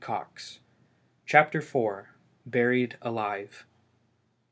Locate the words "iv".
1.59-2.07